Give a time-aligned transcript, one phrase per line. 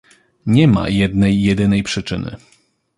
[0.45, 2.37] Nie ma jednej jedynej przyczyny